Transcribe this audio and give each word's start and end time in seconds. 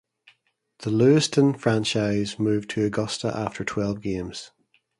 The 0.79 0.89
Lewiston 0.89 1.53
franchise 1.53 2.39
moved 2.39 2.71
to 2.71 2.83
Augusta 2.85 3.31
after 3.37 3.63
twelve 3.63 4.01
games. 4.01 4.49